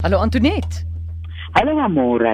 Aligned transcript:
Hallo 0.00 0.16
Antoinette. 0.16 0.86
Hallo 1.52 1.78
Amore. 1.78 2.32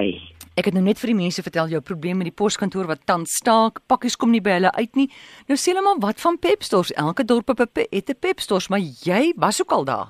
Ek 0.55 0.69
het 0.69 0.75
nou 0.77 0.85
net 0.85 1.01
vir 1.01 1.09
die 1.11 1.17
mense 1.17 1.43
vertel 1.43 1.73
jou 1.73 1.81
probleem 1.83 2.21
met 2.21 2.29
die 2.29 2.37
poskantoor 2.41 2.87
wat 2.87 3.01
tans 3.09 3.33
staak. 3.41 3.81
Pakkies 3.91 4.15
kom 4.15 4.31
nie 4.31 4.39
by 4.39 4.53
hulle 4.55 4.71
uit 4.77 4.95
nie. 4.95 5.09
Nou 5.51 5.57
sê 5.59 5.73
hulle 5.73 5.83
maar 5.83 5.99
wat 5.99 6.23
van 6.23 6.39
Pepstores? 6.39 6.93
Elke 6.95 7.25
dorp 7.27 7.51
op 7.51 7.59
'n 7.59 7.67
het 7.91 8.09
'n 8.09 8.19
Pepstores, 8.23 8.69
maar 8.69 8.79
jy 8.79 9.33
was 9.35 9.61
ook 9.61 9.71
al 9.71 9.83
daar. 9.83 10.07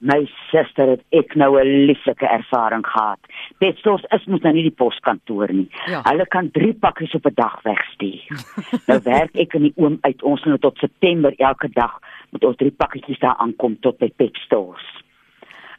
My 0.00 0.28
suster 0.50 0.86
het 0.88 1.02
ek 1.12 1.34
nou 1.34 1.58
'n 1.58 1.86
lieflike 1.86 2.26
ervaring 2.26 2.86
gehad. 2.86 3.20
Pepstores 3.58 4.04
is 4.10 4.26
mos 4.26 4.42
nou 4.42 4.52
nie 4.52 4.68
die 4.68 4.76
poskantoor 4.82 5.52
nie. 5.52 5.68
Ja. 5.86 6.02
Hulle 6.04 6.26
kan 6.26 6.50
3 6.50 6.74
pakkies 6.74 7.14
op 7.14 7.24
'n 7.24 7.34
dag 7.34 7.62
wegstuur. 7.62 8.28
nou 8.88 9.00
werk 9.02 9.34
ek 9.34 9.54
in 9.54 9.62
die 9.62 9.76
oom 9.76 9.98
uit 10.00 10.22
ons 10.22 10.44
nou 10.44 10.58
tot 10.58 10.76
September 10.76 11.32
elke 11.36 11.68
dag 11.72 11.98
met 12.30 12.44
ons 12.44 12.56
3 12.56 12.70
pakkies 12.70 13.18
daar 13.18 13.36
aankom 13.36 13.80
tot 13.80 13.98
by 13.98 14.12
Pepstores. 14.16 15.00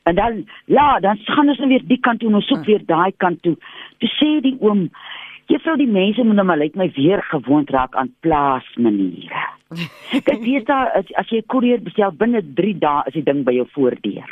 En 0.03 0.15
dan 0.15 0.45
ja, 0.65 0.99
dan 0.99 1.17
gaan 1.17 1.49
ons 1.49 1.57
nou 1.57 1.69
weer 1.69 1.83
die 1.85 1.99
kant 1.99 2.19
toe 2.19 2.29
en 2.29 2.35
ons 2.35 2.47
soek 2.47 2.65
weer 2.65 2.85
daai 2.85 3.11
kant 3.17 3.41
toe. 3.41 3.55
Toe 3.97 4.09
sê 4.09 4.41
die 4.41 4.57
oom, 4.59 4.89
"Juffrou, 5.47 5.77
die 5.77 5.87
mense 5.87 6.23
moet 6.23 6.35
nou 6.35 6.45
maar 6.45 6.57
lyk 6.57 6.75
my 6.75 6.91
weer 6.95 7.23
gewoond 7.23 7.69
raak 7.69 7.95
aan 7.95 8.13
plaasmaniere." 8.19 9.43
Kyk, 10.25 10.39
weet 10.43 10.65
daar 10.65 10.91
as, 10.91 11.05
as 11.13 11.29
jy 11.29 11.41
koerier 11.47 11.81
bestel 11.81 12.11
binne 12.11 12.41
3 12.55 12.77
dae 12.79 13.03
is 13.05 13.13
die 13.13 13.23
ding 13.23 13.43
by 13.43 13.53
jou 13.53 13.67
voordeur. 13.71 14.31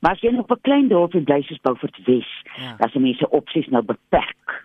Maar 0.00 0.12
as 0.12 0.20
jy 0.20 0.30
nog 0.30 0.44
op 0.46 0.56
'n 0.56 0.60
klein 0.62 0.88
dorpie 0.88 1.20
bly 1.22 1.42
soos 1.42 1.60
Beaufort 1.62 1.96
Wes, 2.06 2.26
Ja. 2.56 2.76
dan 2.78 2.88
se 2.90 2.98
mense 2.98 3.30
opsies 3.30 3.68
nou 3.68 3.82
beperk. 3.82 4.64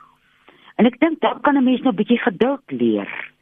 En 0.77 0.85
ek 0.85 0.99
dink 0.99 1.19
dan 1.21 1.41
kan 1.41 1.57
'n 1.57 1.63
mens 1.63 1.81
nou 1.81 1.93
'n 1.93 1.95
bietjie 1.95 2.19
geduld 2.19 2.61
leer. 2.71 3.32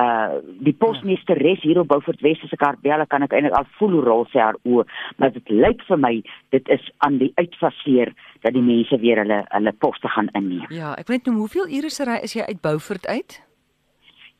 Uh 0.00 0.40
die 0.64 0.74
posmeesteres 0.76 1.62
hier 1.64 1.80
op 1.80 1.88
Beaufort 1.90 2.20
Wes 2.24 2.40
as 2.44 2.52
ek 2.54 2.62
haar 2.64 2.78
bel, 2.84 3.04
kan 3.10 3.24
ek 3.26 3.34
eintlik 3.36 3.56
al 3.58 3.68
voel 3.78 3.96
hoe 3.98 4.04
rol 4.06 4.26
sy 4.30 4.40
haar 4.40 4.58
oë, 4.64 4.84
maar 5.18 5.32
dit 5.34 5.52
lyk 5.52 5.82
vir 5.88 6.00
my 6.00 6.12
dit 6.54 6.68
is 6.76 6.90
aan 7.06 7.18
die 7.20 7.32
uitfaseer 7.40 8.12
dat 8.44 8.54
die 8.56 8.64
mense 8.64 8.96
weer 9.02 9.20
hulle 9.22 9.42
hulle 9.48 9.72
poste 9.84 10.08
gaan 10.14 10.30
inneem. 10.38 10.68
Ja, 10.72 10.94
ek 11.00 11.12
weet 11.12 11.28
nou 11.28 11.40
hoeveel 11.42 11.68
ure 11.80 11.90
se 11.90 12.06
ry 12.08 12.20
is 12.24 12.36
jy 12.38 12.46
uit 12.48 12.62
Beaufort 12.64 13.08
uit? 13.08 13.40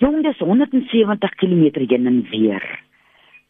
Jong, 0.00 0.22
dis 0.24 0.38
170 0.40 1.34
km 1.42 1.66
heen 1.76 2.06
en 2.08 2.22
weer. 2.30 2.64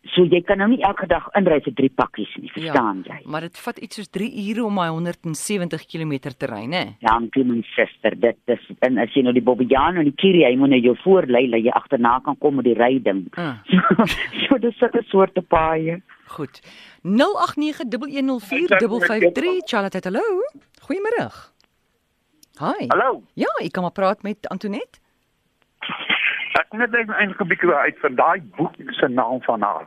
So 0.09 0.25
jy 0.25 0.39
kan 0.49 0.57
nou 0.63 0.71
nie 0.73 0.81
elke 0.87 1.05
dag 1.11 1.27
inry 1.37 1.59
vir 1.61 1.75
3 1.77 1.91
pakkies 2.01 2.31
nie, 2.41 2.49
verstaan 2.55 3.03
jy? 3.05 3.19
Maar 3.29 3.45
dit 3.45 3.59
vat 3.61 3.77
iets 3.85 3.99
soos 4.01 4.09
3 4.17 4.31
ure 4.47 4.63
om 4.65 4.73
my 4.81 4.87
170 4.89 5.85
km 5.85 6.15
te 6.33 6.49
ry, 6.49 6.65
né? 6.73 6.97
Dankie 7.05 7.45
my 7.45 7.61
suster. 7.75 8.17
Dit 8.17 8.41
is 8.49 8.65
en 8.87 8.97
as 9.03 9.13
jy 9.13 9.21
nou 9.27 9.35
die 9.37 9.45
Bobbejaan 9.45 10.01
en 10.01 10.09
die 10.09 10.17
Kirie, 10.17 10.49
jy 10.49 10.57
moet 10.57 10.73
nou 10.73 10.81
jou 10.81 10.97
voorlei 11.03 11.45
dat 11.53 11.61
jy 11.67 11.73
agterna 11.77 12.15
kan 12.25 12.33
kom 12.41 12.57
met 12.59 12.67
die 12.71 12.79
ryding. 12.81 13.21
Ah. 13.37 13.61
So, 13.71 13.77
so 14.47 14.53
dis 14.63 14.77
sulke 14.81 15.03
soorte 15.11 15.43
paaie. 15.43 16.01
Goed. 16.33 16.55
0891104553 17.05 19.69
Charlotte, 19.69 20.01
hallo. 20.09 20.25
Goeiemôre. 20.87 21.27
Hi. 22.61 22.85
Hallo. 22.89 23.23
Ja, 23.35 23.53
ek 23.61 23.73
kan 23.77 23.83
maar 23.85 23.97
praat 23.97 24.23
met 24.23 24.49
Antoinette. 24.49 24.99
Ek 26.59 26.73
net 26.73 26.91
net 26.91 27.09
eintlik 27.11 27.41
'n 27.41 27.49
bietjie 27.49 27.75
uit 27.75 27.99
van 28.01 28.15
daai 28.15 28.41
boek 28.57 28.75
se 28.91 29.09
naam 29.09 29.43
van 29.43 29.63
haar. 29.63 29.87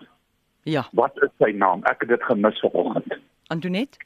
Ja, 0.63 0.85
Wat 0.93 1.11
is 1.23 1.29
sy 1.39 1.51
naam? 1.51 1.81
Ek 1.83 1.99
het 1.99 2.09
dit 2.09 2.23
gemis 2.23 2.59
vanoggend. 2.59 3.17
Antoinette. 3.47 3.97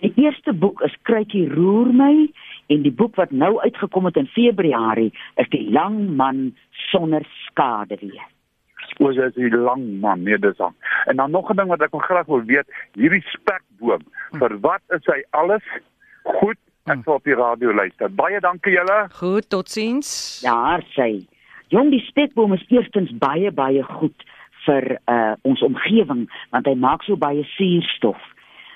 Die 0.00 0.12
eerste 0.16 0.52
boek 0.52 0.80
is 0.80 0.94
Kruitjie 1.02 1.48
roer 1.54 1.92
my 1.92 2.28
en 2.68 2.82
die 2.82 2.92
boek 2.92 3.14
wat 3.16 3.30
nou 3.30 3.60
uitgekom 3.60 4.04
het 4.04 4.16
in 4.16 4.26
Februarie 4.26 5.12
is 5.36 5.48
Die 5.48 5.70
lang 5.70 6.16
man 6.16 6.56
sonder 6.70 7.24
skade 7.46 7.96
weer. 8.00 8.26
Oor 8.98 9.12
is 9.12 9.36
'n 9.36 9.56
lang 9.64 10.00
man, 10.00 10.22
nee 10.22 10.38
dis 10.38 10.60
aan. 10.60 10.74
En 11.06 11.16
dan 11.16 11.30
nog 11.30 11.50
'n 11.50 11.56
ding 11.56 11.68
wat 11.68 11.80
ek 11.82 11.92
nog 11.92 12.04
graag 12.04 12.26
wil 12.26 12.42
weet, 12.44 12.66
hierdie 12.94 13.22
spekboom, 13.26 14.02
vir 14.38 14.60
wat 14.60 14.80
is 14.88 15.04
hy 15.06 15.22
alles? 15.30 15.62
Goed, 16.24 16.56
ek 16.86 16.98
sal 17.04 17.14
op 17.14 17.24
die 17.24 17.34
radio 17.34 17.72
luister. 17.72 18.08
Baie 18.14 18.40
dankie 18.40 18.72
julle. 18.72 19.08
Goed, 19.12 19.48
totsiens. 19.50 20.40
Daar 20.42 20.82
sy. 20.94 21.26
Jong, 21.70 21.92
die 21.94 22.02
spekboom 22.08 22.56
is 22.56 22.64
eerstens 22.68 23.12
baie 23.22 23.52
baie 23.54 23.82
goed 23.86 24.26
vir 24.66 24.96
uh 25.08 25.36
ons 25.46 25.62
omgewing 25.62 26.26
want 26.50 26.66
hy 26.66 26.74
maak 26.74 27.04
so 27.06 27.16
baie 27.16 27.44
suurstof. 27.54 28.18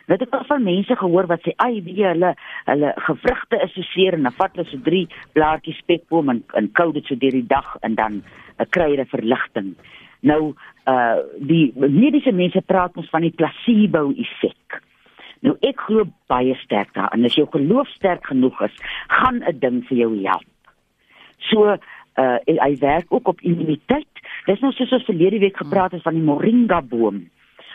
Weet 0.06 0.22
ek 0.26 0.36
al 0.36 0.44
van 0.46 0.62
mense 0.62 0.96
gehoor 1.00 1.26
wat 1.30 1.42
sê 1.42 1.54
ai 1.64 1.80
wie 1.82 2.04
hulle 2.04 2.34
hulle 2.68 2.92
gewrigte 3.06 3.58
is 3.64 3.74
so 3.74 3.86
seer 3.90 4.14
en 4.14 4.28
dan 4.28 4.36
vat 4.38 4.54
hulle 4.54 4.68
so 4.70 4.78
drie 4.86 5.08
blaartjies 5.34 5.80
spekboom 5.82 6.30
en 6.30 6.42
en 6.60 6.70
kou 6.78 6.92
dit 6.94 7.10
so 7.10 7.18
deur 7.18 7.34
die 7.34 7.50
dag 7.50 7.74
en 7.82 7.98
dan 7.98 8.22
uh, 8.22 8.68
kry 8.76 8.92
hulle 8.92 9.08
verligting. 9.10 9.74
Nou 10.22 10.54
uh 10.86 11.18
die 11.50 11.72
mediese 11.74 12.32
mense 12.32 12.62
praat 12.62 12.94
ons 13.00 13.10
van 13.10 13.26
die 13.26 13.34
placebo 13.34 14.06
effek. 14.14 14.80
Nou 15.42 15.56
ek 15.66 15.82
glo 15.88 16.06
baie 16.30 16.54
sterk 16.62 16.94
daarin. 16.94 17.26
As 17.26 17.34
jou 17.40 17.48
geloof 17.50 17.90
sterk 17.98 18.30
genoeg 18.30 18.60
is, 18.70 18.76
gaan 19.08 19.42
'n 19.42 19.58
ding 19.58 19.82
vir 19.90 20.04
jou 20.04 20.12
help. 20.22 20.50
So 21.50 21.76
uh 22.16 22.38
en 22.44 22.58
hy 22.62 22.76
werk 22.78 23.06
ook 23.12 23.28
op 23.28 23.40
immuniteit. 23.40 24.06
Dis 24.46 24.60
nou 24.60 24.72
soos 24.72 24.92
ons 24.92 25.04
verlede 25.04 25.38
week 25.38 25.56
gepraat 25.56 25.92
het 25.92 26.02
van 26.02 26.14
die 26.14 26.22
moringa 26.22 26.82
boom. 26.82 27.24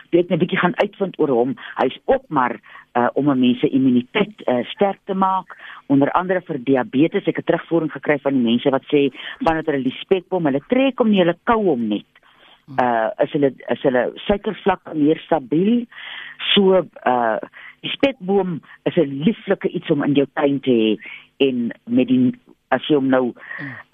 Jy 0.09 0.23
het 0.23 0.29
net 0.29 0.39
'n 0.39 0.41
bietjie 0.41 0.59
gaan 0.59 0.79
uitvind 0.81 1.19
oor 1.19 1.29
hom. 1.29 1.55
Hy's 1.75 1.97
ook 2.05 2.23
maar 2.27 2.59
uh 2.97 3.09
om 3.13 3.29
'n 3.29 3.39
mens 3.39 3.59
se 3.59 3.69
immuniteit 3.69 4.35
uh, 4.45 4.65
sterk 4.65 4.99
te 5.05 5.13
maak, 5.13 5.57
onder 5.87 6.11
andere 6.11 6.41
vir 6.41 6.63
diabetes. 6.63 7.27
Ek 7.27 7.35
het 7.35 7.45
terugvoering 7.45 7.91
gekry 7.91 8.19
van 8.19 8.33
die 8.33 8.43
mense 8.51 8.69
wat 8.69 8.83
sê 8.83 9.11
vandat 9.39 9.65
hulle 9.65 9.83
die 9.83 9.99
spekboom, 10.01 10.45
hulle 10.45 10.63
trek 10.67 10.97
hom 10.99 11.09
nie, 11.09 11.19
hulle 11.19 11.37
kou 11.43 11.63
hom 11.63 11.87
net. 11.87 12.09
Uh 12.81 13.09
is 13.17 13.31
hulle 13.31 13.53
is 13.69 13.81
hulle 13.81 14.11
suikervlakke 14.15 14.93
meer 14.95 15.17
stabiel. 15.17 15.85
So 16.53 16.85
uh 17.05 17.37
die 17.81 17.91
spekboom 17.91 18.61
is 18.83 18.95
'n 18.97 19.23
lieflike 19.25 19.69
iets 19.69 19.89
om 19.89 20.03
in 20.03 20.13
jou 20.13 20.27
tuin 20.33 20.59
te 20.59 20.71
hê 20.71 20.97
en 21.37 21.71
met 21.85 22.07
die 22.07 22.33
as 22.75 22.85
jy 22.87 22.95
hom 22.95 23.09
nou 23.09 23.33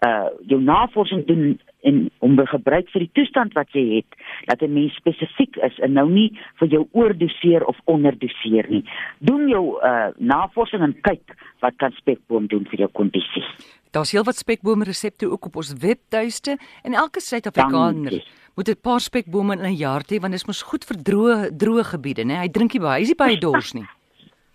uh 0.07 0.27
jou 0.49 0.59
navorsing 0.61 1.25
doen 1.27 1.59
en 1.85 2.09
om 2.25 2.35
te 2.35 2.45
gebruik 2.49 2.89
vir 2.93 3.05
die 3.05 3.13
toestand 3.13 3.53
wat 3.53 3.71
jy 3.77 3.85
het 3.97 4.17
dat 4.49 4.61
'n 4.61 4.73
mens 4.73 4.95
spesifiek 4.95 5.55
is 5.67 5.79
en 5.79 5.93
nou 5.93 6.09
nie 6.09 6.31
vir 6.59 6.67
jou 6.67 6.87
oordoseer 6.91 7.65
of 7.65 7.77
onderdoseer 7.85 8.69
nie. 8.69 8.83
Doen 9.19 9.47
jou 9.47 9.79
uh 9.83 10.09
navorsing 10.17 10.81
en 10.81 10.95
kyk 11.01 11.35
wat 11.59 11.75
kan 11.77 11.91
spekboom 11.91 12.47
doen 12.47 12.65
vir 12.65 12.79
jou 12.79 12.89
kondisie. 12.91 13.43
Daar's 13.91 14.11
heelwat 14.11 14.35
spekbome 14.35 14.83
resepte 14.83 15.29
ook 15.31 15.45
op 15.45 15.55
ons 15.55 15.73
webtuiste 15.79 16.57
en 16.83 16.93
elke 16.93 17.21
Suid-Afrikaner 17.21 18.23
moet 18.55 18.69
'n 18.69 18.81
paar 18.81 18.99
spekbome 18.99 19.53
in 19.53 19.65
'n 19.65 19.75
jaar 19.75 20.01
hê 20.01 20.19
want 20.19 20.31
dit 20.33 20.41
is 20.41 20.45
mos 20.45 20.61
goed 20.61 20.83
vir 20.85 20.97
droë 20.97 21.57
droë 21.57 21.83
gebiede, 21.83 22.23
né? 22.23 22.39
Hy 22.39 22.49
drink 22.49 22.73
nie 22.73 22.81
baie, 22.81 22.97
hy 22.97 23.01
is 23.01 23.07
nie 23.07 23.23
baie 23.25 23.37
dors 23.47 23.73
nie. 23.73 23.87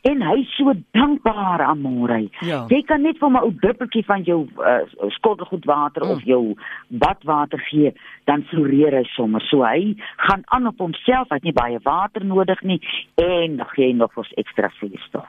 En 0.02 0.22
hy 0.24 0.44
so 0.56 0.72
dankbaar 0.96 1.60
aan 1.60 1.80
Morey. 1.84 2.30
Ja. 2.40 2.64
Jy 2.72 2.82
kan 2.88 3.02
net 3.04 3.18
vir 3.20 3.30
my 3.30 3.42
ou 3.44 3.50
druppeltjie 3.60 4.04
van 4.08 4.22
jou 4.24 4.46
uh, 4.56 4.78
skottelgoedwater 5.18 6.04
Mm. 6.04 6.10
of 6.10 6.22
jou 6.24 6.54
badwater 6.88 7.60
gee, 7.68 7.92
dan 8.24 8.42
floreer 8.48 8.96
hy 8.96 9.04
sommer. 9.12 9.40
So 9.50 9.60
hy 9.64 9.94
gaan 10.16 10.42
aan 10.46 10.66
op 10.66 10.78
homself, 10.78 11.28
hy 11.28 11.34
het 11.36 11.42
nie 11.44 11.52
baie 11.52 11.78
water 11.84 12.24
nodig 12.24 12.62
nie 12.62 12.80
en 13.20 13.56
dan 13.60 13.66
gee 13.74 13.90
hy 13.90 13.92
nog 13.92 14.16
ons 14.16 14.32
ekstra 14.40 14.70
suurstof. 14.78 15.28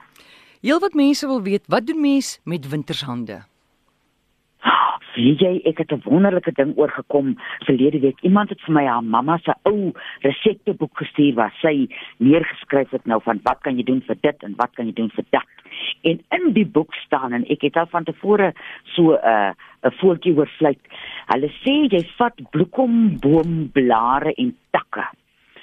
Heelwat 0.62 0.94
mense 0.94 1.26
wil 1.26 1.42
weet, 1.42 1.64
wat 1.68 1.86
doen 1.86 2.00
mens 2.00 2.40
met 2.44 2.68
wintershande? 2.68 3.42
Weet 5.12 5.42
jy, 5.44 5.60
ek 5.68 5.78
het 5.78 5.92
'n 5.92 6.00
wonderlike 6.04 6.52
ding 6.52 6.72
oorgekom 6.76 7.36
verlede 7.64 8.00
week. 8.00 8.20
Iemand 8.20 8.48
het 8.48 8.60
vir 8.60 8.72
my 8.74 8.84
haar 8.86 9.04
mamma 9.04 9.38
se 9.38 9.54
ou 9.62 9.92
resepteboek 10.20 10.96
gestuur 10.96 11.34
waar 11.34 11.52
sy 11.60 11.88
neergeskryf 12.16 12.90
het 12.90 13.04
nou 13.06 13.20
van 13.22 13.40
wat 13.42 13.60
kan 13.60 13.76
jy 13.76 13.82
doen 13.82 14.00
vir 14.00 14.16
dit 14.20 14.42
en 14.42 14.54
wat 14.56 14.70
kan 14.74 14.86
jy 14.86 14.92
doen 14.92 15.10
vir 15.10 15.24
dat. 15.30 15.48
En 16.02 16.20
in 16.30 16.52
die 16.52 16.66
boek 16.66 16.94
staan 16.94 17.32
en 17.32 17.44
ek 17.44 17.60
het 17.62 17.76
al 17.76 17.86
van 17.86 18.04
tevore 18.04 18.52
so 18.82 19.12
'n 19.12 19.18
uh, 19.24 19.52
'n 19.84 19.90
voeltjie 19.90 20.36
oorvlieg. 20.36 20.78
Hulle 21.26 21.50
sê 21.62 21.92
jy 21.92 22.08
vat 22.16 22.50
bloekomboomblare 22.50 24.32
en 24.34 24.56
takke. 24.70 25.04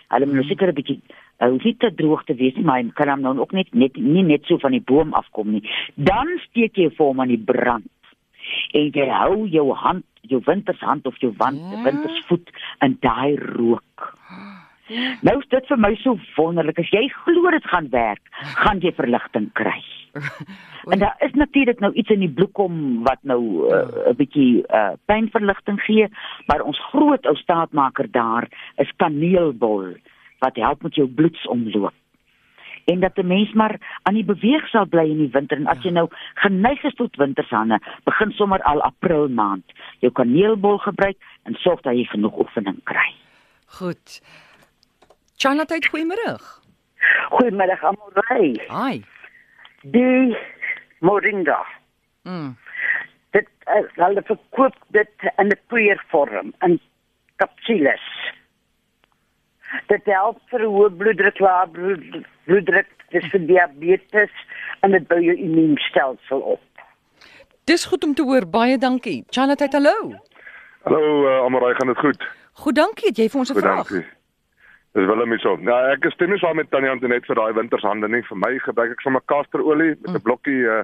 Hulle 0.09 0.25
moet 0.25 0.35
nou 0.35 0.43
seker 0.43 0.67
'n 0.67 0.73
bietjie 0.73 1.01
Hy 1.39 1.47
hoef 1.49 1.63
nie 1.63 1.77
te 1.77 1.95
droog 1.95 2.23
te 2.23 2.35
wees 2.35 2.55
nie, 2.55 2.65
maar 2.65 2.81
hy 2.81 2.89
kan 2.93 3.07
hom 3.07 3.21
nou 3.21 3.39
ook 3.39 3.53
net 3.55 3.73
net 3.73 3.95
nie 3.95 4.23
net 4.23 4.43
so 4.43 4.57
van 4.57 4.71
die 4.71 4.83
boom 4.83 5.13
afkom 5.13 5.51
nie. 5.51 5.63
Dan 5.95 6.27
steek 6.49 6.75
jy 6.75 6.89
vir 6.89 7.05
hom 7.05 7.19
aan 7.19 7.27
die 7.27 7.37
brand 7.37 7.87
en 8.73 8.91
jy 8.93 9.07
hou 9.09 9.47
jou 9.47 9.73
hand, 9.73 10.05
jou 10.21 10.41
wintershand 10.45 11.05
of 11.05 11.17
jou 11.17 11.33
wand, 11.37 11.61
Ja. 11.71 11.83
wintersvoet 11.83 12.49
in 12.81 12.97
daai 13.01 13.35
rook. 13.35 14.15
Nou 15.21 15.37
is 15.39 15.47
dit 15.49 15.67
vir 15.67 15.77
my 15.77 15.95
so 16.01 16.17
wonderlik. 16.37 16.79
As 16.79 16.89
jy 16.89 17.07
glo 17.23 17.51
dit 17.51 17.65
gaan 17.69 17.89
werk, 17.93 18.21
gaan 18.57 18.79
jy 18.81 18.91
verligting 18.97 19.51
kry. 19.53 19.83
En 20.89 20.99
daar 20.99 21.15
is 21.19 21.35
natuurlik 21.37 21.79
nou 21.79 21.91
iets 21.93 22.09
in 22.09 22.23
die 22.23 22.31
bloekom 22.31 23.03
wat 23.03 23.19
nou 23.21 23.67
uh, 23.69 24.09
'n 24.09 24.15
bietjie 24.17 24.63
uh, 24.73 24.95
pynverligting 25.05 25.77
gee, 25.85 26.07
maar 26.47 26.61
ons 26.61 26.79
groot 26.89 27.25
ou 27.25 27.35
staatmaker 27.35 28.07
daar 28.11 28.47
is 28.77 28.89
kaneelbol 28.97 29.93
wat 30.39 30.55
help 30.55 30.81
met 30.81 30.95
jou 30.95 31.07
bloedsomloop 31.07 31.93
en 32.89 32.99
dat 32.99 33.17
'n 33.17 33.27
mens 33.27 33.53
maar 33.53 33.75
aan 34.03 34.13
die 34.13 34.25
beweeg 34.25 34.67
sal 34.67 34.85
bly 34.85 35.05
in 35.09 35.17
die 35.17 35.31
winter 35.31 35.57
en 35.57 35.67
as 35.67 35.83
jy 35.83 35.91
nou 35.91 36.07
geneig 36.33 36.83
is 36.83 36.93
tot 36.93 37.15
wintershande, 37.15 37.79
begin 38.03 38.31
sommer 38.31 38.61
al 38.61 38.81
April 38.81 39.27
maand 39.27 39.65
jou 39.99 40.11
kaneelbol 40.11 40.77
gebruik 40.77 41.17
en 41.43 41.53
sorg 41.53 41.81
dat 41.81 41.93
jy 41.93 42.05
genoeg 42.05 42.37
oefening 42.37 42.83
kry. 42.83 43.13
Goed. 43.65 44.21
Charlotte, 45.37 45.87
goeiemôre. 45.91 46.39
Goeiemiddag 47.29 47.83
almal. 47.83 48.11
Ai. 48.67 49.03
Die 49.81 50.37
moringa. 50.99 51.65
Mm. 52.23 52.57
Dit 53.31 53.47
uh, 53.67 53.85
hulle 53.93 54.23
verkoop 54.25 54.75
dit 54.87 55.31
in 55.37 55.47
'n 55.47 55.59
poeiervorm 55.67 56.53
in 56.65 56.79
kapsules. 57.35 58.03
Dit 59.87 60.05
help 60.05 60.39
vir 60.49 60.61
hoë 60.65 60.89
bloeddruk, 60.97 61.39
lae 61.39 61.67
bloed, 61.73 62.25
bloeddruk, 62.45 62.87
dis 63.13 63.25
vir 63.31 63.39
diabetes 63.39 64.31
en 64.81 64.91
dit 64.91 65.07
bou 65.07 65.19
jou 65.21 65.35
immuunstelsel 65.35 66.39
op. 66.55 66.61
Dis 67.69 67.85
goed 67.85 68.03
om 68.03 68.13
te 68.13 68.23
hoor. 68.23 68.47
Baie 68.49 68.77
dankie. 68.77 69.23
Charlotte, 69.29 69.67
hallo. 69.71 70.13
Hallo, 70.83 71.01
uh, 71.25 71.45
Amarai, 71.45 71.73
gaan 71.75 71.87
dit 71.87 71.97
goed? 71.97 72.23
Goed, 72.53 72.75
dankie. 72.75 73.07
Het 73.07 73.17
jy 73.17 73.29
vir 73.29 73.39
ons 73.39 73.49
'n 73.49 73.53
Goed, 73.53 73.63
vraag? 73.63 73.87
dankie. 73.87 74.07
Dis 74.93 75.05
Willem 75.05 75.29
hierso. 75.29 75.55
Nou, 75.55 75.91
ek 75.91 76.05
is 76.05 76.13
stem 76.13 76.29
nie 76.29 76.39
saam 76.39 76.55
met 76.55 76.69
Tannie 76.71 76.89
Antoinette 76.89 77.27
vir 77.27 77.35
daai 77.35 77.53
wintershande 77.53 78.07
nie. 78.09 78.23
Vir 78.25 78.37
my 78.37 78.57
gebruik 78.57 78.91
ek 78.91 79.01
sommer 79.01 79.21
kasterolie 79.25 79.95
met 80.01 80.15
'n 80.15 80.21
blokkie 80.21 80.63
uh 80.65 80.83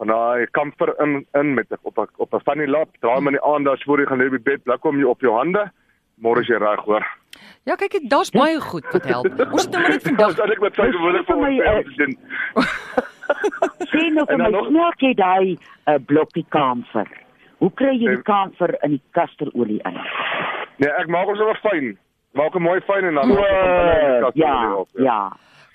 van 0.00 0.08
daai 0.08 0.46
kamfer 0.56 0.94
in 1.00 1.26
in 1.34 1.54
met 1.54 1.66
op 1.82 1.98
'n 1.98 2.06
op 2.16 2.34
'n 2.34 2.40
funny 2.40 2.66
lap. 2.66 2.88
Draai 3.00 3.14
hom 3.16 3.26
in 3.26 3.32
die 3.38 3.44
aand 3.44 3.68
as 3.68 3.82
voor 3.82 3.98
jy 3.98 4.06
gaan 4.06 4.18
lê 4.18 4.26
op 4.26 4.30
die 4.30 4.50
bed, 4.50 4.64
blik 4.64 4.82
hom 4.82 4.98
jy 4.98 5.04
op 5.04 5.20
jou 5.20 5.36
hande. 5.36 5.70
Môre 6.20 6.40
is 6.44 6.48
jy 6.48 6.58
reg, 6.60 6.80
hoor. 6.84 7.06
Ja, 7.68 7.76
kyk, 7.76 7.98
daar's 8.10 8.30
baie 8.30 8.60
goed 8.60 8.84
wat 8.92 9.04
help. 9.08 9.26
Ons 9.52 9.64
het 9.64 9.72
nou 9.76 9.82
net 9.88 10.02
vandag 10.08 10.34
Sal 10.36 10.52
ek 10.52 10.60
met 10.60 10.74
sy 10.74 10.88
gewoonlik 10.92 11.26
vir 11.28 11.36
my, 11.40 11.50
my 11.50 11.64
eh, 11.64 11.96
doen. 11.96 12.14
Sê 13.92 14.02
nou 14.12 14.24
vir 14.26 14.36
dan 14.36 14.42
my, 14.44 14.50
nog- 14.56 14.68
smaak 14.70 15.02
jy 15.04 15.12
daai 15.18 15.50
uh, 15.56 15.96
blokkie 16.10 16.44
kamfer? 16.54 17.08
Hoe 17.60 17.70
kry 17.76 17.92
jy 17.96 18.14
die 18.16 18.22
kamfer 18.26 18.72
in 18.86 18.96
die 18.96 19.02
kasterolie 19.16 19.80
in? 19.88 19.98
Nee, 20.80 20.90
ek 20.96 21.08
maak 21.12 21.28
hom 21.28 21.36
sommer 21.40 21.60
fyn. 21.64 21.92
Maak 22.38 22.54
hom 22.56 22.64
mooi 22.68 22.80
fyn 22.88 23.08
en 23.10 23.18
dan 23.20 23.28
maak 23.28 23.44
kasterolie 23.44 24.42
ja, 24.44 24.74
op, 24.80 24.88
ja. 25.04 25.20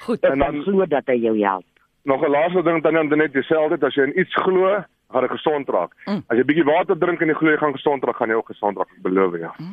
goed. 0.05 0.21
Ek 0.23 0.31
En 0.31 0.39
dan- 0.45 0.61
glo 0.65 0.85
dat 0.89 1.07
hy 1.11 1.17
jou 1.27 1.35
help. 1.41 1.65
Nog 2.05 2.21
'n 2.21 2.29
laaste 2.31 2.61
ding 2.63 2.81
Tannie 2.83 3.01
Antoinette, 3.01 3.33
dieselfde 3.33 3.85
as 3.85 3.95
jy 3.95 4.03
in 4.03 4.19
iets 4.19 4.33
glo, 4.35 4.83
gaan 5.13 5.25
jy 5.25 5.31
gesond 5.35 5.69
raak. 5.69 5.93
Mm. 6.05 6.23
As 6.27 6.39
jy 6.39 6.45
bietjie 6.49 6.65
water 6.67 6.97
drink 6.99 7.21
en 7.21 7.31
jy 7.31 7.37
glo 7.39 7.53
jy 7.53 7.59
gaan 7.61 7.75
gesond 7.75 8.03
raak, 8.07 8.17
gaan 8.19 8.33
jy 8.33 8.39
ook 8.39 8.51
gesond 8.53 8.77
raak, 8.81 8.91
ek 8.97 9.03
beloof 9.05 9.39
jou. 9.41 9.53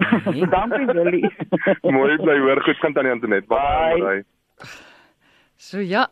Nee. 0.00 0.46
Dankie 0.48 0.86
Willie. 0.86 1.28
Mooi 1.96 2.14
bly 2.22 2.36
hoor, 2.40 2.60
goed 2.64 2.78
kan 2.80 2.94
Tannie 2.96 3.12
Antoinette. 3.12 3.48
Baie 3.50 3.98
Bye. 4.00 4.68
So 5.60 5.82
ja. 5.84 6.06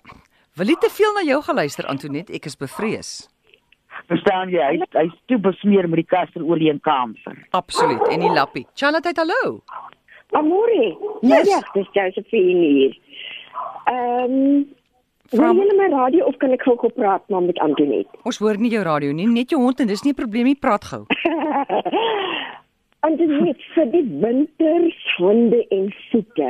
Wil 0.59 0.75
jy 0.75 0.77
te 0.83 0.91
veel 0.93 1.15
na 1.17 1.23
jou 1.25 1.39
geluister 1.47 1.87
Antoinette? 1.89 2.35
Ek 2.35 2.49
is 2.51 2.59
bevrees. 2.59 3.13
Verstaan 4.11 4.51
jy? 4.53 4.67
Hy 4.83 4.89
hy's 4.99 5.15
toe 5.31 5.39
besmeer 5.43 5.89
met 5.89 6.03
die 6.03 6.09
kasterolie 6.11 6.69
en 6.73 6.81
kamfer. 6.85 7.39
Absoluut. 7.57 8.03
En 8.13 8.27
die 8.27 8.33
lappie. 8.35 8.67
Charlotte, 8.75 9.15
hallo. 9.17 9.61
Amore. 10.37 10.91
Yes. 11.23 11.49
Ja, 11.49 11.63
dis 11.73 11.89
Josephine 11.95 12.67
hier. 12.67 12.99
Ehm 13.89 14.67
Vra- 15.31 15.53
Wil 15.55 15.67
jy 15.69 15.77
my 15.77 15.89
radio 15.93 16.25
of 16.25 16.37
kan 16.39 16.53
ek 16.53 16.63
gou 16.63 16.77
gou 16.81 16.89
praat 16.91 17.23
maar 17.29 17.43
met 17.43 17.59
Antoinette? 17.59 18.09
Ons 18.25 18.39
hoor 18.39 18.57
nie 18.57 18.71
jou 18.71 18.83
radio 18.83 19.13
nie, 19.13 19.27
net 19.29 19.51
jou 19.51 19.61
hond 19.61 19.81
en 19.81 19.87
dis 19.87 20.03
nie 20.05 20.13
'n 20.13 20.17
probleem 20.17 20.45
nie, 20.45 20.55
praat 20.57 20.85
gou. 20.85 21.05
Antoinette, 23.07 23.63
vir 23.77 23.87
die 23.93 24.03
wintershande 24.23 25.61
en 25.71 25.85
voete, 26.11 26.49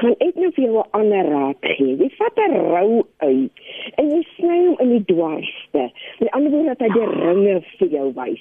gaan 0.00 0.14
ek 0.24 0.38
nou 0.40 0.48
vir 0.56 0.64
jou 0.64 0.78
'n 0.80 0.88
ander 0.96 1.26
raad 1.28 1.58
gee. 1.76 1.96
Jy 2.00 2.08
vat 2.16 2.38
'n 2.38 2.54
rou 2.56 3.02
uit 3.18 3.52
en 3.98 4.10
jy 4.10 4.22
sny 4.36 4.58
hom 4.66 4.76
in 4.80 4.88
die 4.96 5.04
dwarste. 5.14 5.90
Met 6.20 6.30
ander 6.32 6.50
woorde 6.50 6.74
dat 6.74 6.80
hy 6.80 6.88
die 6.94 7.06
ringe 7.26 7.60
vir 7.78 7.88
jou 7.88 8.12
wys. 8.14 8.40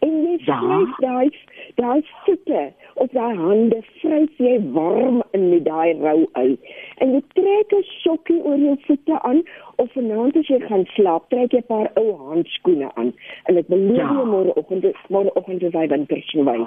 En 0.00 0.22
jy 0.24 0.38
Ja. 0.46 0.58
vryf 0.60 0.96
daai 1.00 1.30
daai 1.76 2.02
voete 2.24 2.72
of 2.94 3.10
daai 3.12 3.36
hande 3.36 3.82
vryf 4.00 4.38
jy 4.38 4.56
warm 4.72 5.22
in 5.32 5.50
met 5.50 5.64
daai 5.64 5.92
rou 6.00 6.26
uit. 6.32 6.60
En 6.98 7.12
jy 7.14 7.22
trek 7.34 7.72
'n 7.72 7.82
sokkie 8.02 8.40
oor 8.42 8.58
jou 8.58 8.76
voete 8.86 9.22
aan 9.22 9.42
of 9.76 9.92
vanaand 9.92 10.36
as 10.36 10.48
jy 10.48 10.60
gaan 10.68 10.84
slaap, 10.96 11.28
trek 11.30 11.52
jy 11.52 11.58
'n 11.58 11.66
paar 11.68 11.90
ou 11.96 12.16
handskoene 12.32 12.90
aan. 12.94 13.12
En 13.44 13.56
ek 13.56 13.66
beloof 13.68 13.96
Ja. 13.96 14.12
jou 14.12 14.26
môreoggend 14.26 14.84
môreoggend 15.08 15.62
is 15.62 15.72
hy 15.72 15.86
winters 15.88 16.30
verwy. 16.32 16.66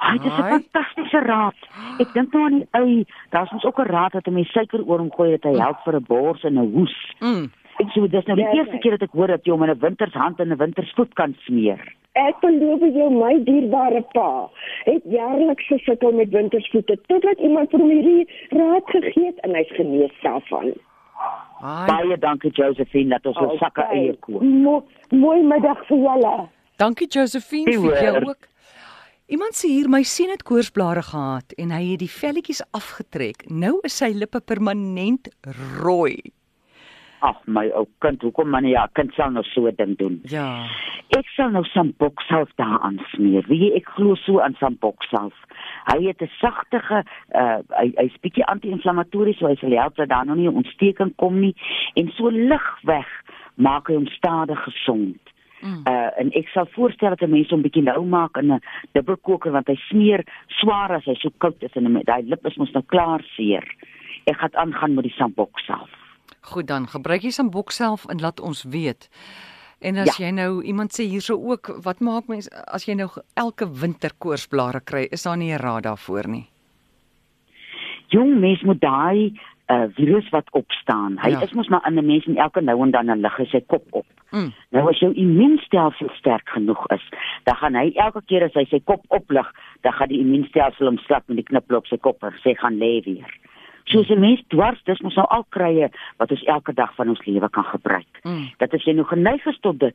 Ai, 0.00 0.18
dis 0.18 0.32
'n 0.38 0.42
fantastiese 0.54 1.20
raad. 1.26 1.58
Ek 1.98 2.12
dink 2.14 2.32
nou 2.32 2.44
aan 2.44 2.58
die 2.58 2.68
ui, 2.72 3.04
daar's 3.30 3.50
ons 3.52 3.64
ook 3.64 3.78
'n 3.80 3.90
raad 3.90 4.12
dat 4.12 4.26
'n 4.28 4.32
mens 4.34 4.52
suiker 4.52 4.84
oor 4.86 4.98
hom 4.98 5.10
gooi 5.12 5.30
dat 5.36 5.42
hy 5.52 5.58
help 5.58 5.76
vir 5.84 5.94
'n 5.96 6.04
bors 6.08 6.44
en 6.44 6.54
'n 6.58 6.72
hoes. 6.72 6.94
Mm. 7.20 7.50
Ek 7.80 7.86
sê 7.94 8.08
dis 8.10 8.26
nou 8.26 8.36
die 8.36 8.44
Ja, 8.44 8.52
eerste 8.52 8.72
ja. 8.74 8.78
keer 8.78 8.90
dat 8.98 9.02
ek 9.02 9.10
hoor 9.12 9.26
dat 9.26 9.44
jy 9.44 9.50
hom 9.52 9.62
in 9.62 9.70
'n 9.70 9.78
wintershand 9.80 10.38
en 10.40 10.48
'n 10.52 10.56
wintersvoet 10.56 11.14
kan 11.14 11.34
smeer. 11.46 11.94
Ek 12.16 12.40
beloof 12.40 12.80
jou 12.94 13.10
my 13.14 13.34
dierbare 13.46 14.00
pa, 14.14 14.48
het 14.88 15.04
jaarliks 15.12 15.66
gesukkel 15.68 16.12
met 16.12 16.30
wintersvoete 16.34 16.96
totdat 17.06 17.38
iemand 17.44 17.70
vir 17.70 17.80
hom 17.80 17.90
hierdie 17.90 18.24
raad 18.56 18.86
gegee 18.94 19.26
het 19.28 19.38
en 19.46 19.54
hy's 19.54 19.70
genees 19.76 20.14
daarvan. 20.22 20.72
Ai. 21.62 21.86
Baie 21.90 22.16
dankie 22.22 22.50
Josephine 22.54 23.10
dat 23.16 23.26
ons 23.26 23.38
ons 23.42 23.58
sakke 23.58 23.82
Okay. 23.84 23.98
eie 23.98 24.16
koop. 24.22 24.42
Mo 24.42 24.84
mooi 25.10 25.42
middag 25.42 25.80
vir 25.88 25.98
julle. 25.98 26.48
Dankie 26.78 27.06
Josephine 27.10 27.72
vir 27.74 28.02
jou 28.02 28.24
ook. 28.30 28.46
Iemand 29.28 29.52
sê 29.58 29.68
hier 29.68 29.88
my 29.92 30.02
seun 30.02 30.30
het 30.30 30.42
koorsblare 30.42 31.02
gehad 31.02 31.52
en 31.58 31.70
hy 31.74 31.82
het 31.90 32.00
die 32.00 32.08
velletjies 32.08 32.62
afgetrek. 32.72 33.44
Nou 33.50 33.80
is 33.84 33.98
sy 33.98 34.08
lippe 34.16 34.40
permanent 34.40 35.28
rooi. 35.82 36.16
Ag 37.20 37.40
my 37.46 37.66
ou 37.74 37.86
kind, 37.98 38.22
hoekom 38.22 38.50
man 38.50 38.66
ja, 38.68 38.86
kind 38.94 39.12
sal 39.14 39.30
nou 39.30 39.42
so 39.42 39.66
'n 39.66 39.74
ding 39.76 39.96
doen. 39.98 40.20
Ja. 40.22 40.66
Ek 41.16 41.26
sal 41.36 41.50
nou 41.50 41.64
samboksalf 41.64 42.50
daaraan 42.54 42.98
smeer. 43.12 43.44
Wie 43.48 43.74
ek 43.74 43.88
glo 43.96 44.14
so 44.14 44.40
aan 44.40 44.54
samboksalf. 44.60 45.34
Hy 45.84 46.06
het 46.06 46.22
'n 46.22 46.30
sagtige 46.38 47.04
uh 47.34 47.58
hy 47.80 47.92
hy's 47.96 48.16
bietjie 48.20 48.44
anti-inflammatories, 48.44 49.38
so 49.38 49.46
hy 49.46 49.54
sal 49.54 49.70
help 49.70 49.96
dat 49.96 50.08
daar 50.08 50.26
nog 50.26 50.36
nie 50.36 50.48
'n 50.48 50.56
ontsteking 50.56 51.16
kom 51.16 51.40
nie 51.40 51.54
en 51.94 52.10
so 52.14 52.30
lig 52.30 52.78
weg 52.82 53.08
maak 53.54 53.88
hy 53.88 53.94
hom 53.94 54.06
stadig 54.06 54.62
gesond. 54.62 55.18
Mm. 55.60 55.82
Uh 55.90 56.10
en 56.20 56.30
ek 56.38 56.48
sal 56.48 56.66
voorstel 56.66 57.08
dat 57.08 57.22
'n 57.22 57.30
mens 57.30 57.50
hom 57.50 57.62
bietjie 57.62 57.82
nou 57.82 58.04
maak 58.04 58.36
in 58.36 58.52
'n 58.52 58.60
dubbelkoker 58.92 59.52
want 59.52 59.66
hy 59.66 59.74
smeer 59.74 60.24
swaar 60.46 60.92
as 60.92 61.04
hy 61.04 61.14
so 61.14 61.30
koud 61.38 61.62
is 61.62 61.72
en 61.74 62.02
daai 62.04 62.22
lip 62.22 62.46
is 62.46 62.56
mos 62.56 62.72
nou 62.72 62.84
klaar 62.86 63.22
seer. 63.36 63.64
Ek 64.24 64.36
gaan 64.36 64.54
aangaan 64.54 64.94
met 64.94 65.04
die 65.04 65.16
samboksalf. 65.16 66.07
Goed 66.48 66.66
dan, 66.66 66.86
gebruik 66.88 67.22
jy 67.22 67.30
sambok 67.30 67.70
self 67.70 68.06
en 68.08 68.20
laat 68.20 68.40
ons 68.40 68.62
weet. 68.64 69.08
En 69.80 69.96
as 69.96 70.16
Ja. 70.16 70.26
jy 70.26 70.30
nou 70.32 70.62
iemand 70.62 70.90
sê 70.92 71.04
hierso 71.04 71.34
ook, 71.36 71.70
wat 71.84 72.00
maak 72.00 72.26
mens 72.28 72.48
as 72.50 72.84
jy 72.86 72.94
nou 72.94 73.08
elke 73.36 73.66
winter 73.80 74.10
koorsblare 74.18 74.80
kry? 74.84 75.06
Is 75.12 75.22
daar 75.22 75.36
nie 75.36 75.52
'n 75.52 75.58
raad 75.60 75.82
daarvoor 75.82 76.28
nie? 76.28 76.46
jong 78.08 78.38
mens 78.40 78.62
moet 78.62 78.80
daai 78.80 79.32
uh, 79.68 79.84
virus 79.94 80.28
wat 80.32 80.48
opstaan. 80.56 81.18
Hy 81.20 81.28
Ja. 81.30 81.40
is 81.42 81.52
mos 81.52 81.68
maar 81.68 81.86
in 81.86 81.98
'n 81.98 82.06
mens 82.06 82.26
en 82.26 82.36
elke 82.36 82.60
nou 82.60 82.82
en 82.82 82.90
dan 82.90 83.10
'n 83.10 83.20
lig 83.20 83.36
hy 83.36 83.44
sy 83.44 83.60
kop 83.66 83.84
op. 83.90 84.06
Mm. 84.30 84.52
Nou 84.70 84.88
as 84.88 84.98
jou 84.98 85.12
immuunstelsel 85.14 86.08
sterk 86.14 86.48
genoeg 86.48 86.86
is, 86.90 87.02
dan 87.44 87.54
gaan 87.56 87.74
hy 87.74 87.92
elke 87.94 88.22
keer 88.26 88.44
as 88.44 88.54
hy 88.54 88.64
sy 88.64 88.80
kop 88.84 89.04
oplig, 89.08 89.46
dan 89.82 89.92
gaan 89.92 90.08
die 90.08 90.20
immuunstelsel 90.20 90.86
hom 90.86 90.98
slap 90.98 91.28
met 91.28 91.36
die 91.36 91.44
knippel 91.44 91.76
op 91.76 91.86
sy 91.86 91.96
kop 91.96 92.22
en 92.22 92.32
sê 92.32 92.54
gaan 92.56 92.78
lê 92.78 93.00
weer. 93.04 93.30
Soos 93.88 94.08
'n 94.10 94.20
mens 94.20 94.42
dwars, 94.48 94.80
dis 94.84 95.00
mos 95.00 95.14
nou 95.16 95.26
al 95.28 95.44
krye 95.48 95.90
wat 96.18 96.30
ons 96.30 96.44
elke 96.44 96.72
dag 96.74 96.94
van 96.94 97.08
ons 97.08 97.24
lewe 97.26 97.48
kan 97.50 97.64
gebruik. 97.64 98.20
Mm. 98.22 98.50
Dat 98.58 98.74
as 98.74 98.84
jy 98.84 98.92
nou 98.92 99.06
geneig 99.06 99.46
is 99.46 99.58
tot 99.60 99.78
dit, 99.78 99.94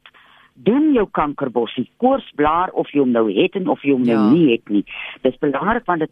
doen 0.54 0.94
jou 0.94 1.08
kankerbossie, 1.12 1.90
koorsblaar 1.98 2.70
of 2.74 2.90
jy 2.94 3.00
hom 3.00 3.12
nou 3.12 3.32
het 3.34 3.56
en 3.56 3.68
of 3.68 3.82
jy 3.82 3.92
hom 3.92 4.04
Ja. 4.04 4.14
nou 4.16 4.32
nie 4.34 4.52
het 4.52 4.70
nie. 4.70 4.86
Dis 5.22 5.38
belangrik 5.38 5.86
want 5.86 6.00
dit 6.00 6.12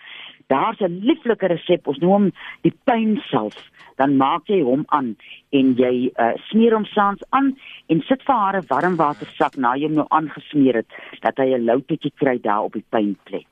Daar's 0.46 0.80
'n 0.80 1.00
lieflike 1.02 1.46
resep, 1.46 1.86
ons 1.86 1.98
noem 1.98 2.12
hom 2.12 2.32
die 2.62 2.74
pynsalf. 2.84 3.70
Dan 3.96 4.16
maak 4.16 4.46
jy 4.46 4.62
hom 4.62 4.84
aan 4.86 5.16
en 5.50 5.74
jy 5.74 6.10
uh, 6.16 6.32
smeer 6.48 6.72
hom 6.72 6.84
saans 6.84 7.22
aan 7.30 7.58
en 7.88 8.00
sit 8.00 8.22
vir 8.22 8.34
haar 8.34 8.56
'n 8.56 8.66
warm 8.68 8.96
watersak 8.96 9.56
na 9.56 9.74
jy 9.74 9.86
hom 9.86 9.94
nou 9.94 10.06
aangesmeer 10.08 10.74
het 10.74 10.86
dat 11.20 11.36
hy 11.36 11.54
'n 11.54 11.64
loutetjie 11.64 12.12
kry 12.14 12.40
daar 12.40 12.62
op 12.62 12.72
die 12.72 12.84
pynplek. 12.88 13.46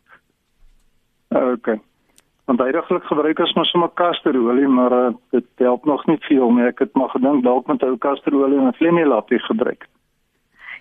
Okay. 1.29 1.81
Want 2.45 2.61
heidaglik 2.61 3.05
gebruik 3.09 3.39
ons 3.41 3.53
maar 3.57 3.67
sommer 3.67 3.91
kasterolie, 3.97 4.69
maar 4.69 4.93
uh, 4.93 5.13
dit 5.33 5.47
help 5.65 5.85
nog 5.85 6.07
nie 6.07 6.19
veel 6.21 6.51
nie. 6.53 6.67
Ek 6.69 6.83
het 6.85 6.93
maar 6.95 7.09
gedink 7.09 7.45
dalk 7.45 7.67
met 7.67 7.83
ou 7.83 7.97
kasterolie 7.97 8.59
en 8.59 8.69
'n 8.69 8.77
vlemmelapie 8.81 9.41
gebruik. 9.49 9.87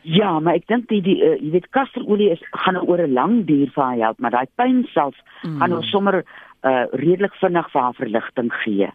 Ja, 0.01 0.39
maar 0.39 0.59
ek 0.59 0.67
dink 0.67 0.89
die, 0.91 1.01
die 1.01 1.19
uh, 1.23 1.37
jy 1.39 1.51
weet 1.51 1.69
kasterolie 1.71 2.29
is 2.35 2.43
gaan 2.51 2.75
nou 2.75 2.83
oor 2.87 3.01
'n 3.07 3.13
lang 3.13 3.45
duur 3.47 3.71
vir 3.71 3.83
haar 3.83 3.97
help, 3.97 4.19
maar 4.19 4.31
daai 4.31 4.47
pyn 4.55 4.83
self 4.91 5.15
mm. 5.43 5.59
gaan 5.59 5.69
nou 5.69 5.81
sommer 5.83 6.23
uh, 6.63 6.85
redelik 6.91 7.35
vinnig 7.39 7.71
vir 7.71 7.81
haar 7.81 7.95
verligting 7.95 8.53
gee. 8.63 8.89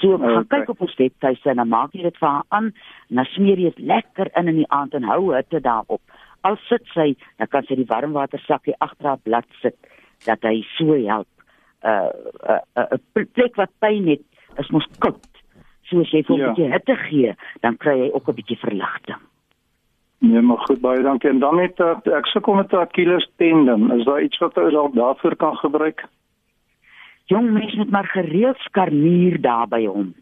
So 0.00 0.16
okay. 0.16 0.34
gaan 0.34 0.46
kyk 0.46 0.68
op 0.68 0.80
ons 0.80 0.96
webtuiste 0.96 1.50
en 1.50 1.56
dan 1.62 1.68
maak 1.68 1.94
jy 1.94 2.02
dit 2.02 2.18
vir 2.18 2.28
haar 2.28 2.46
aan 2.48 2.72
en 3.08 3.20
dan 3.20 3.28
smeer 3.34 3.58
jy 3.58 3.72
dit 3.74 3.86
lekker 3.86 4.30
in 4.34 4.48
in 4.48 4.62
die 4.62 4.70
aand 4.72 4.94
en 4.94 5.06
hou 5.06 5.34
hitte 5.34 5.60
daarop. 5.60 6.02
Al 6.42 6.56
sit 6.66 6.86
sy, 6.94 7.12
dan 7.38 7.50
kan 7.52 7.66
sy 7.68 7.76
die 7.76 7.88
warmwatersakkie 7.88 8.78
agter 8.80 9.12
haar 9.12 9.22
blad 9.22 9.46
sit 9.60 9.76
dat 10.26 10.42
hy 10.42 10.62
so 10.76 10.96
help. 10.96 11.28
'n 11.82 11.88
uh, 11.88 12.10
'n 12.48 12.60
uh, 12.78 12.86
uh, 12.92 13.24
plek 13.32 13.54
wat 13.56 13.70
pyn 13.78 14.08
het, 14.08 14.24
is 14.58 14.70
mos 14.70 14.86
koud. 14.98 15.26
So 15.82 16.00
as 16.00 16.10
jy 16.10 16.22
vir 16.22 16.36
'n 16.36 16.40
ja. 16.40 16.46
bietjie 16.52 16.72
hitte 16.72 16.96
gee, 16.96 17.34
dan 17.60 17.76
kry 17.76 17.98
jy 17.98 18.10
ook 18.12 18.28
'n 18.28 18.34
bietjie 18.34 18.58
verligting. 18.58 19.22
Nee, 20.20 20.40
maar 20.40 20.58
goed, 20.58 20.80
baie 20.80 21.02
dankie. 21.02 21.30
En 21.30 21.38
dan 21.38 21.56
net 21.56 21.80
ek 21.80 22.26
sukkel 22.26 22.54
met 22.54 22.72
'n 22.72 22.76
Achilles 22.76 23.30
tendon. 23.36 23.92
Is 23.98 24.04
daar 24.04 24.22
iets 24.22 24.38
wat 24.38 24.58
ou 24.58 24.70
dalk 24.70 24.94
daarvoor 24.94 25.36
kan 25.36 25.56
gebruik? 25.56 26.04
Jong 27.24 27.50
mens 27.50 27.74
moet 27.74 27.90
maar 27.90 28.06
gereeld 28.06 28.56
skarnier 28.56 29.40
daar 29.40 29.68
by 29.68 29.86
hom. 29.86 30.14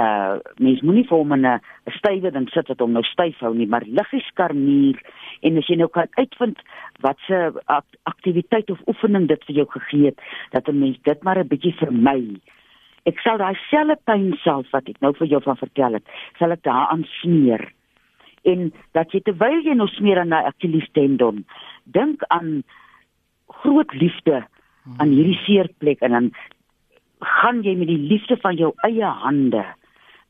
Uh 0.00 0.38
mens 0.56 0.80
moenie 0.80 1.04
vir 1.04 1.18
hom 1.18 1.34
'n 1.34 1.44
'n 1.46 1.60
stywe 1.98 2.30
ding 2.32 2.48
sit 2.48 2.68
wat 2.68 2.80
hom 2.80 2.92
nou 2.92 3.02
styf 3.04 3.38
hou 3.44 3.54
nie, 3.54 3.66
maar 3.66 3.84
liggies 3.84 4.24
skarnier 4.32 4.96
en 5.42 5.58
as 5.58 5.68
jy 5.68 5.76
nou 5.76 5.88
kan 5.88 6.08
uitvind 6.16 6.58
wat 7.00 7.18
se 7.26 7.52
aktiwiteit 8.02 8.70
of 8.70 8.80
oefening 8.86 9.28
dit 9.28 9.44
vir 9.44 9.54
jou 9.54 9.66
gegee 9.68 10.06
het, 10.06 10.18
dat 10.50 10.68
'n 10.68 10.78
mens 10.78 10.98
dit 11.02 11.22
maar 11.22 11.38
'n 11.38 11.48
bietjie 11.48 11.74
vermy. 11.76 12.40
Ek 13.04 13.18
sal 13.20 13.36
daai 13.36 13.58
selfe 13.70 13.98
pyn 14.04 14.32
self 14.42 14.70
wat 14.70 14.88
ek 14.88 15.00
nou 15.00 15.12
vir 15.12 15.26
jou 15.26 15.42
van 15.42 15.56
vertel 15.56 15.92
het, 15.92 16.06
sal 16.38 16.52
ek 16.52 16.62
daaraan 16.62 17.04
smeer. 17.20 17.72
En 18.44 18.72
dat 18.92 19.12
jy 19.12 19.20
terwyl 19.20 19.60
jy 19.62 19.74
nou 19.74 19.88
smeer 19.88 20.18
aan 20.18 20.30
daai 20.30 20.46
Achilles 20.46 20.88
tendon, 20.92 21.44
dink 21.84 22.22
aan 22.28 22.62
groot 23.46 23.92
liefde 23.92 24.46
aan 24.98 25.08
hierdie 25.14 25.38
seerplek 25.44 26.00
en 26.00 26.10
dan 26.10 26.32
gaan 27.22 27.62
jy 27.62 27.74
met 27.78 27.88
die 27.90 28.02
liefde 28.10 28.36
van 28.42 28.56
jou 28.58 28.72
eie 28.86 29.06
hande 29.22 29.64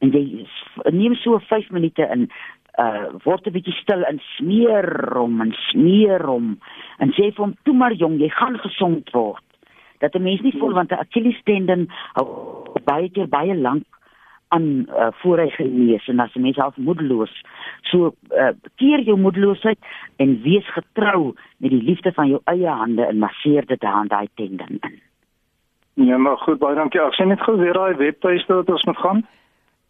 en 0.03 0.11
jy 0.11 0.47
neem 0.91 1.15
so 1.23 1.39
5 1.39 1.71
minute 1.71 2.09
in 2.15 2.29
uh 2.81 3.13
word 3.25 3.47
'n 3.47 3.55
bietjie 3.55 3.77
stil 3.79 4.03
en 4.09 4.19
smeer 4.37 4.89
hom 5.15 5.41
en 5.45 5.53
smeer 5.69 6.25
hom 6.27 6.57
en 6.99 7.11
sê 7.13 7.31
vir 7.31 7.45
hom 7.45 7.57
toe 7.65 7.75
maar 7.75 7.93
jong 7.93 8.19
jy 8.21 8.31
gaan 8.33 8.57
gesond 8.59 9.11
word 9.13 9.45
dat 10.01 10.15
'n 10.17 10.23
mens 10.23 10.41
nie 10.41 10.57
voel 10.59 10.73
want 10.73 10.91
'n 10.93 11.03
Achilles 11.05 11.43
tendon 11.45 11.89
hou 12.17 12.27
baie 12.85 13.11
keer 13.11 13.29
baie 13.29 13.55
lank 13.55 13.85
aan 14.49 14.87
uh, 14.89 15.13
voor 15.21 15.39
hy 15.39 15.51
genees 15.51 16.09
en 16.09 16.21
as 16.21 16.35
'n 16.35 16.43
mens 16.43 16.57
half 16.57 16.77
moedeloos 16.77 17.35
so 17.91 18.15
uh, 18.31 18.53
keer 18.77 19.01
jou 19.01 19.19
moedeloosheid 19.19 19.79
en 20.17 20.43
wees 20.43 20.67
getrou 20.73 21.35
met 21.59 21.71
die 21.71 21.83
liefde 21.83 22.13
van 22.13 22.29
jou 22.29 22.41
eie 22.45 22.69
hande 22.69 23.05
en 23.07 23.19
masseer 23.19 23.67
dit 23.67 23.85
aan 23.85 24.09
daai 24.09 24.29
tendon 24.35 24.79
in 24.81 25.01
Ja, 25.95 26.17
maar 26.17 26.39
goed, 26.39 26.59
baie 26.59 26.75
dankie. 26.75 27.01
Ek 27.01 27.15
sien 27.15 27.29
net 27.29 27.43
gou 27.45 27.57
weer 27.61 27.77
daai 27.77 27.95
webtuiste 28.01 28.55
wat 28.55 28.71
ons 28.73 28.85
moet 28.89 28.97
gaan. 28.97 29.27